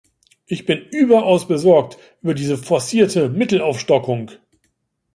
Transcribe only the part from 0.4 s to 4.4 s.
Ich bin überaus besorgt über diese forcierte Mittelaufstockung.